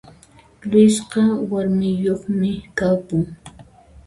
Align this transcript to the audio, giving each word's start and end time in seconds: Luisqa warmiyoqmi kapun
Luisqa 0.69 1.21
warmiyoqmi 1.51 2.51
kapun 2.77 3.23